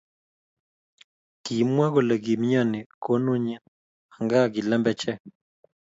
[1.43, 3.55] Kimwa kole kimyani konunyi
[4.21, 5.19] angaa ki lembechek